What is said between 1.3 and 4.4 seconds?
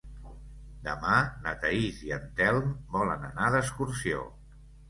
na Thaís i en Telm volen anar d'excursió.